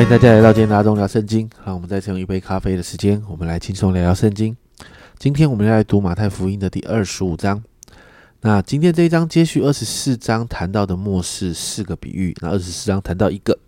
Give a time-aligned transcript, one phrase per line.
[0.00, 1.46] 欢迎大家来到今天的阿忠聊圣经。
[1.62, 4.56] 让我们再次用一杯咖啡的时间，我们来轻松聊聊圣经。
[5.18, 7.62] 今天我们要来读马太福音的第二十五章。
[8.40, 13.58] 那今天这一章接续二十四章谈到的末世四个比喻，那二十四章谈到一个，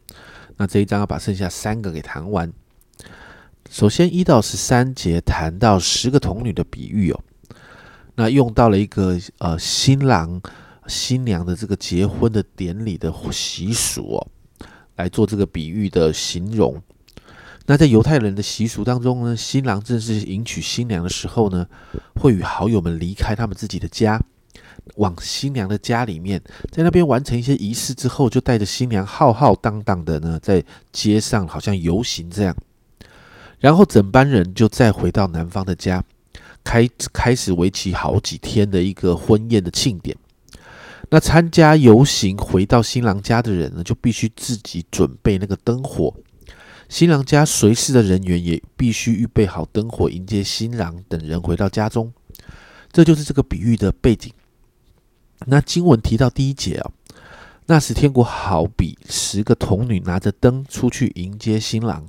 [0.56, 2.50] 那这一章要把剩下三个给谈完。
[3.68, 7.20] 首先一到十三节谈到十个童女的比喻哦，
[8.14, 10.40] 那用到了一个呃新郎
[10.86, 14.26] 新娘的这个结婚的典礼的习俗哦。
[14.96, 16.80] 来做这个比喻的形容。
[17.66, 21.66] 那在犹太人的习俗当中呢，新郎正式迎娶新娘的时候呢，
[22.16, 24.20] 会与好友们离开他们自己的家，
[24.96, 26.42] 往新娘的家里面，
[26.72, 32.56] 在那边完成一些仪式之后，就带着新娘浩浩荡荡的呢，在街上好像游行这样。
[33.60, 36.02] 然后整班人就再回到男方的家，
[36.64, 40.16] 开开始为期好几天的一个婚宴的庆典。
[41.14, 46.14] 那参加游行回到新郎家的人呢，就必须自己准备那个灯火。
[46.88, 52.10] 新郎家随侍的人员也必须预备好灯火，迎接新郎等人回到家中。
[52.90, 54.32] 这就是这个比喻的背景。
[55.44, 56.90] 那经文提到第一节啊，
[57.66, 62.06] 那时天国好比十个童女拿着灯出去迎接新郎。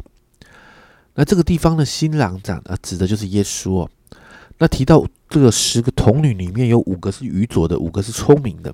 [1.16, 3.90] 那这个地方的新郎长啊，指的就是耶稣哦。
[4.59, 8.74] 那提到这个十个童女里面有五个是愚拙的，五个是聪明的。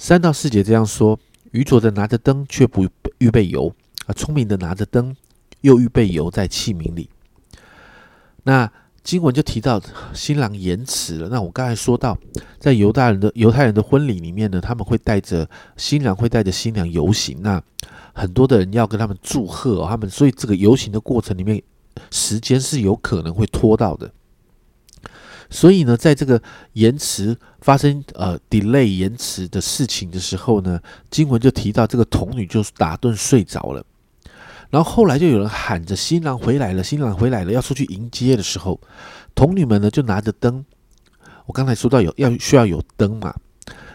[0.00, 1.18] 三到四节这样说：
[1.50, 3.74] 愚拙的拿着灯却不预备油，
[4.06, 5.14] 啊，聪明的拿着灯
[5.62, 7.10] 又预备油在器皿里。
[8.44, 8.70] 那
[9.02, 9.82] 经文就提到
[10.14, 11.28] 新郎延迟了。
[11.28, 12.16] 那我刚才说到，
[12.60, 17.60] 在犹大人的犹太人的婚礼里面呢，他们会带着新郎会带着新娘游行，那
[18.14, 21.60] 很多的人要跟他们祝贺，他们所以这个游行的过程里面，
[22.12, 24.08] 时间是有可能会拖到的。
[25.50, 26.42] 所以呢，在这个
[26.74, 30.78] 延迟发生呃 delay 延迟的事情的时候呢，
[31.10, 33.82] 经文就提到这个童女就打盹睡着了。
[34.68, 38.78] 然后后来就有人喊着新郎回来了，新郎回来了，要出去迎接的时候，
[39.34, 40.62] 童女们呢就拿着灯。
[41.46, 43.34] 我刚才说到有要需要有灯嘛，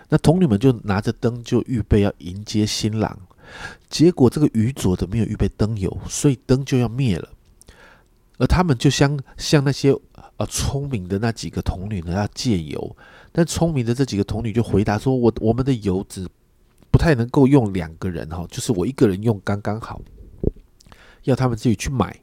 [0.09, 3.15] 那童女们就拿着灯就预备要迎接新郎。
[3.87, 7.29] 结果这个愚拙的没有预备灯油，所以灯就要灭了。
[8.39, 9.95] 而他们就像像那些。
[10.45, 12.95] 聪明的那几个童女呢要借油，
[13.31, 16.27] 但聪明的这几个童女就回答说：“我我们的油只
[16.91, 20.01] 不太能够用两个人哈，就是我一个人用刚刚好，
[21.23, 22.19] 要他们自己去买。”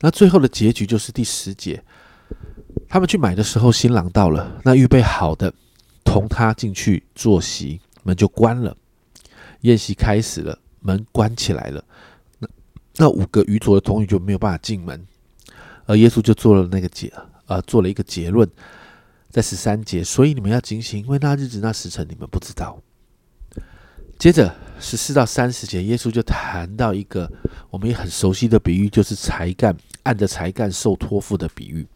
[0.00, 1.82] 那最后的结局就是第十节，
[2.88, 5.52] 他们去买的时候，新郎到了，那预备好的
[6.04, 8.76] 同他进去坐席，门就关了，
[9.62, 11.84] 宴席开始了，门关起来了，
[12.38, 12.48] 那
[12.96, 15.04] 那五个愚拙的童女就没有办法进门，
[15.86, 17.12] 而耶稣就做了那个解。
[17.48, 18.46] 呃，做了一个结论，
[19.30, 22.78] 在十三节，所以你们要警醒，因为那日子、那时辰你们不知道。
[24.18, 27.30] 接着十四到三十节，耶稣就谈到一个
[27.70, 31.86] 我们也很熟悉的比喻，就是才干按着才干受托付的比喻。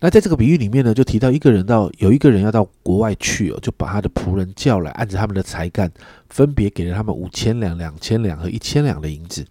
[0.00, 5.92] 那在这个比喻里面呢，就提到一个人到有一个人要到国外去哦，就把他的仆人叫来，按着他们的才干，
[6.30, 9.44] 分别给了他们五千两、两千两和一千两的银子。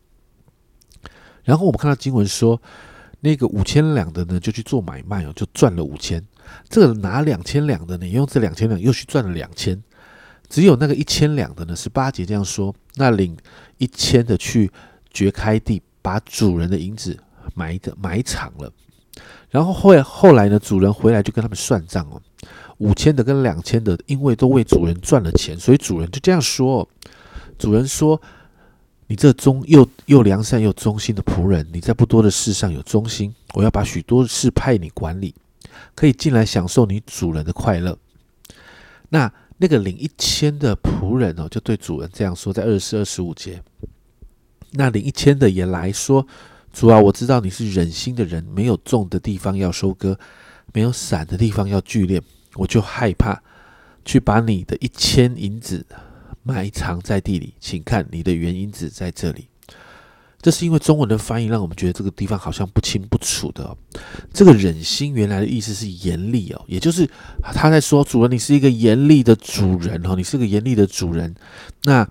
[1.43, 2.59] 然后我们看到经文说。
[3.21, 6.21] 那个五千两的呢，就去做买卖哦，就赚了五千。
[6.67, 9.81] 这个拿两千两的呢，用这两千两又去赚了两千。
[10.49, 13.37] 只有那个一千两的呢，是八节这样说：那领
[13.77, 14.69] 一千的去
[15.13, 17.15] 掘开地，把主人的银子
[17.53, 18.73] 埋的埋藏了。
[19.49, 22.21] 然后后来后来呢，主人回来就跟他们算账哦，
[22.79, 26.89] 五千的跟两千的，因为都为主人赚了钱，所以主人就这样说：
[27.59, 28.19] 主人说。
[29.11, 35.35] 你这忠又又良善又忠心的仆人，你在不多的事上有忠心，我要把许多事派你管理，
[35.93, 37.97] 可以进来享受你主人的快乐。
[39.09, 43.61] 那那个领一千的仆人哦，就对主人这样说，在二十四、二十五节。
[44.71, 46.25] 那领一千的也来说
[46.71, 50.17] ：“主啊，我知道你是忍心的人，没有种的地方要收割，
[50.71, 52.21] 没有散的地方要聚敛，
[52.55, 53.43] 我就害怕
[54.05, 55.85] 去把你的一千银子。”
[56.43, 59.47] 埋藏在地里，请看你的原因子在这里。
[60.41, 63.77] 这是因为中文的翻译让我们觉得这个地方好像不清不楚的。
[64.33, 67.07] 这个忍心原来的意思是严厉哦，也就是
[67.43, 71.35] 他在说主人，你是一个严厉的主人哦，你是个严厉的主人。
[71.83, 72.09] 那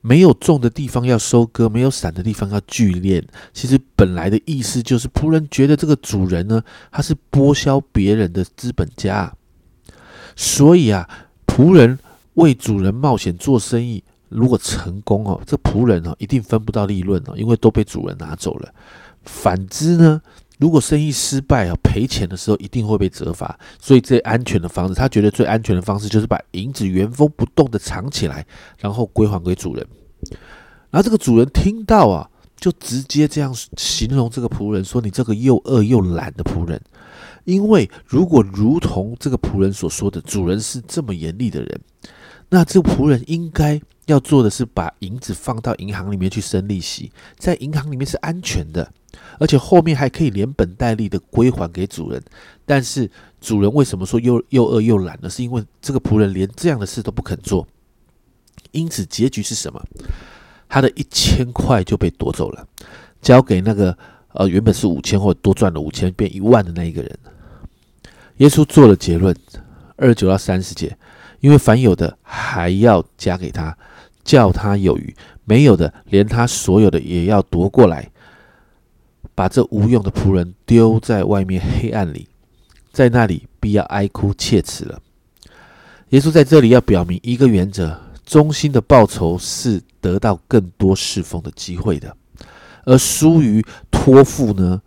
[0.00, 3.20] 没有种的地方要收割，没有散的地方要聚敛。
[3.52, 6.62] 其实本来的意思就是仆人觉得这个主人呢，
[6.92, 9.34] 他是剥削别人的资本家，
[10.36, 11.08] 所以啊，
[11.48, 11.98] 仆人。
[12.34, 18.74] 为主人冒险做生意，如果成功哦，这仆人哦一定分不到利润哦，因为都被主人拿走了。
[19.24, 20.20] 反之呢，
[20.58, 23.58] 如果生意失败啊，赔钱的时候一定会被责罚。
[23.80, 28.44] 所以最安全的方式，他觉得最安全的方式就是把银子原封不动的藏起来，
[28.78, 29.86] 然后归还给主人。
[30.90, 36.80] 然后这个主人听到啊，就直接这样形容这个仆人说：“你这个又饿又懒的仆人。”
[37.44, 41.80] 因为如果如同这个仆人所说的，主人是这么严厉的人，
[42.54, 48.92] 那这仆人应该要做的是把银子放到银行里面去生利息，在银行里面是安全的，
[49.38, 52.22] 而且后面还可以连本带利的归还给主人。
[52.66, 53.10] 但是
[53.40, 55.30] 主人为什么说又又饿又懒呢？
[55.30, 57.66] 是因为这个仆人连这样的事都不肯做，
[58.72, 59.82] 因此结局是什么？
[60.68, 62.68] 他的一千块就被夺走了，
[63.22, 63.96] 交给那个
[64.34, 67.18] 呃原本是五千或多赚了五千变一万的那一个人。
[68.36, 69.34] 耶稣做了结论，
[69.96, 70.94] 二十九到三十节，
[71.42, 73.76] 因为凡有的还要加给他，
[74.22, 75.12] 叫他有余；
[75.44, 78.08] 没有的，连他所有的也要夺过来，
[79.34, 82.28] 把这无用的仆人丢在外面黑暗里，
[82.92, 85.00] 在那里必要哀哭切齿了。
[86.10, 92.16] 耶稣在这里要表明一个原则：忠心的报酬是得到更多侍奉的机会的，
[92.84, 93.60] 而疏于
[93.90, 94.80] 托付呢？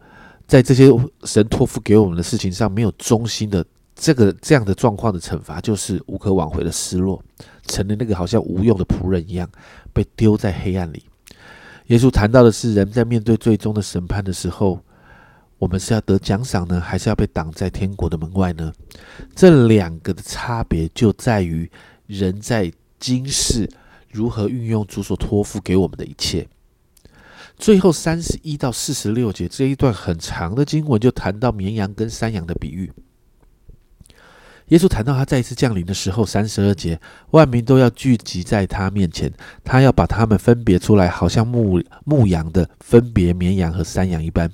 [0.48, 0.90] 在这些
[1.24, 7.24] 神托付给我们的事情上没有忠心的这个这样的状况的惩罚，就是无可挽回的失落，
[7.66, 9.50] 成了那个好像无用的仆人一样，
[9.94, 11.04] 被丢在黑暗里。
[11.88, 14.80] 耶稣谈到的是，人在面对最终的审判的时候，
[15.58, 18.74] 我们是要得奖赏呢，还是要被挡在天国的门外呢？
[19.34, 21.70] 这两个的差别就在于
[22.08, 23.70] 人在今世
[24.12, 26.46] 如何运用主所托付给我们的一切。
[27.58, 32.92] 最后三十一到四十六节这一段很长的经文，就谈到绵羊跟山羊的比喻。
[34.70, 37.00] 耶稣谈到他再一次降临的时候，三十二节，
[37.32, 39.32] 万民都要聚集在他面前，
[39.64, 44.52] 他要把他们分别出来，好像牧牧羊的分别绵羊和山羊一般。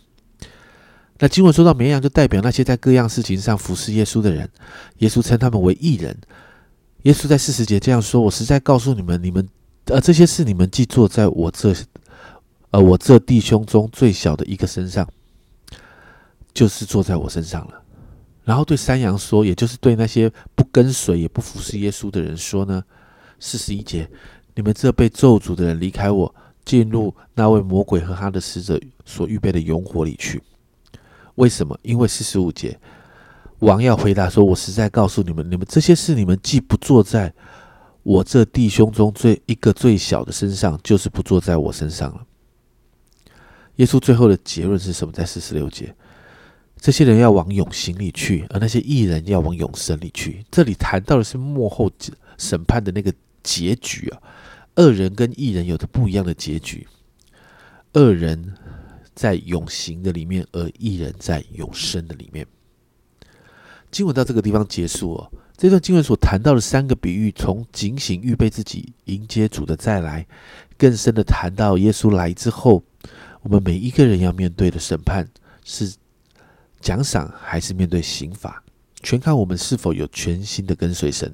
[1.19, 4.49] 那经文说到绵羊，就代表那些在各样事情上服侍耶稣的人。
[4.97, 6.17] 耶稣称他们为义人。
[7.03, 9.47] 耶稣在四十节这样说：“我实在告诉你们，你们
[9.85, 11.73] 呃这些事，你们既做在我这。”
[12.71, 15.05] 呃我这弟兄中最小的一个身上，
[16.53, 17.73] 就是坐在我身上了。
[18.43, 22.83] 然后对山羊说，也就是对那些不跟随也不服侍耶稣的人说呢：
[23.39, 24.09] 四十一节，
[24.55, 26.33] 你们这被咒诅的人，离开我，
[26.65, 30.41] 进入那位魔鬼和他的使者所预备的永火里去。
[31.35, 31.77] 为什么？
[31.83, 32.77] 因为四十五节，
[33.59, 37.33] 王要回答说：我实在告诉你们，你们这些事，你们既不坐在
[38.03, 42.25] 我这弟兄中最一个最小的身上，就是不坐在我身上了。
[43.75, 45.13] 耶稣最后的结论是什么？
[45.13, 45.95] 在四十六节，
[46.81, 50.43] 这些人要往永刑里去，而那些艺人要往永生里去。
[50.49, 51.91] 这里谈到的是幕后
[52.39, 53.13] 审判的那个
[53.43, 54.19] 结局啊，
[54.77, 56.87] 恶人跟艺人有着不一样的结局。
[57.93, 58.55] 恶人
[59.13, 62.47] 在永刑的里面，而艺人在永生的里面。
[63.91, 65.31] 经文到这个地方结束哦。
[65.55, 70.25] 这段经文所谈到的三个比喻，从警醒预备自己迎接主的再来，
[70.79, 72.83] 更深的谈到耶稣来之后。
[73.43, 75.27] 我们每一个人要面对的审判
[75.63, 75.93] 是
[76.81, 78.61] 奖赏还是面对刑罚，
[79.03, 81.33] 全看我们是否有全心的跟随神，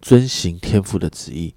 [0.00, 1.54] 遵行天父的旨意。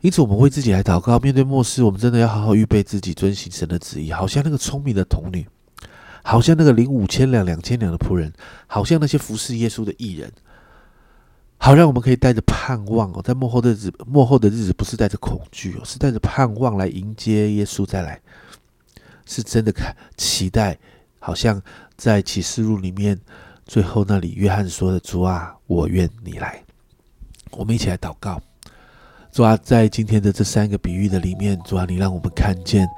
[0.00, 1.18] 因此，我们为自己来祷告。
[1.18, 4.12] 面对末世，我们真的要好好预备自己，遵行神的旨意。
[4.12, 5.44] 好像那个聪明的童女，
[6.22, 8.32] 好像那个领五千两、两千两的仆人，
[8.66, 10.30] 好像那些服侍耶稣的艺人，
[11.58, 18.20] 好让我们可以带着盼望哦，在幕后的日幕后的日子，不是带着恐惧哦，是带着盼望来迎接耶稣再来。
[19.24, 20.78] 是真的看期待，
[21.26, 21.60] 好像
[21.96, 23.18] 在启示录里面
[23.64, 26.62] 最后那里，约翰说的：“主啊，我愿你来。”
[27.50, 28.40] 我们一起来祷告。
[29.32, 32.88] 主啊，在今天的这三个比喻的里面，主啊，你让我们看见，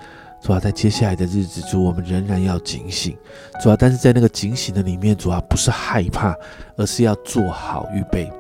[0.43, 3.17] 主啊，在接下来的日子，主我们仍然要警醒。
[3.63, 6.37] 主啊，但是在那个警醒的里面，主啊，不是害怕，
[6.77, 8.31] 而是要做好预备。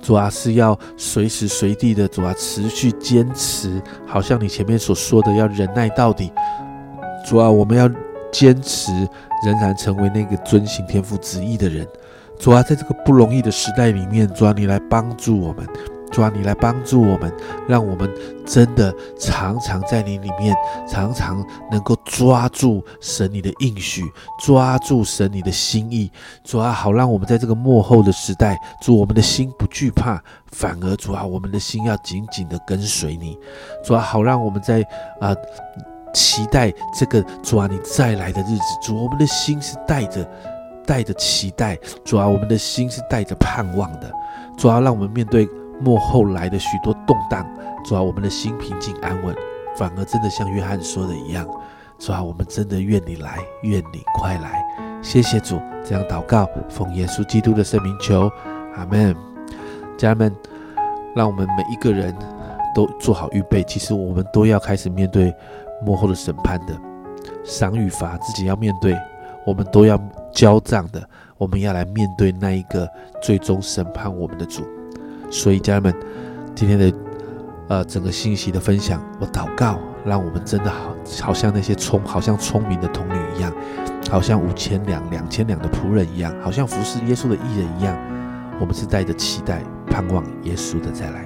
[0.00, 6.32] 主啊，是要随时随地的，主啊，持续坚持，好像你前面所说的，要忍耐到底。
[7.26, 7.86] 主啊，我们要
[8.32, 8.90] 坚持，
[9.44, 11.86] 仍然成为那个遵行天父旨意的人。
[12.38, 15.64] 主啊，在这个不容易的时代里面，主啊，你来帮助我们。
[16.10, 17.32] 主啊，你来帮助我们，
[17.66, 18.12] 让我们
[18.44, 20.54] 真的常常在你里面，
[20.86, 24.02] 常常能够抓住神你的应许，
[24.38, 26.10] 抓住神你的心意。
[26.44, 33.38] 主啊，好让我们在这个幕后的时代，主我们的心不惧怕，反而主啊，我们的心要紧紧的跟随你。
[33.82, 34.82] 主啊，好让我们在
[35.20, 35.34] 啊。
[36.12, 40.28] 期待这个主啊，你再来的日子，主，我们的心是带着
[40.86, 44.10] 带着期待，主啊，我们的心是带着盼望的，
[44.56, 45.48] 主啊，让我们面对
[45.80, 47.46] 幕后来的许多动荡，
[47.84, 49.34] 主啊，我们的心平静安稳，
[49.76, 51.46] 反而真的像约翰说的一样，
[51.98, 54.62] 主啊，我们真的愿你来，愿你快来，
[55.02, 58.30] 谢谢主，这样祷告，奉耶稣基督的圣名求，
[58.76, 59.16] 阿门。
[59.98, 60.36] 家人们，
[61.14, 62.12] 让我们每一个人
[62.74, 65.32] 都做好预备，其实我们都要开始面对。
[65.84, 66.74] 幕后的审判的
[67.44, 68.96] 赏与罚，自己要面对，
[69.46, 69.98] 我们都要
[70.32, 71.02] 交账的。
[71.38, 72.88] 我们要来面对那一个
[73.20, 74.62] 最终审判我们的主。
[75.28, 75.94] 所以，家人们，
[76.54, 76.92] 今天的
[77.68, 83.52] 呃整个信息的分享，我祷告，让我们真的好，好像那些聪，好像聪明的童女一样，
[84.08, 87.96] 好像五千两、两千两的仆人一样，好像服侍耶稣的艺人一样，
[88.60, 91.24] 我们是带着期待、盼望耶稣的再来。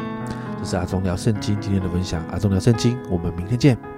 [0.58, 3.95] 这是阿忠聊圣经今天的分享，阿忠聊圣经，我们明天见。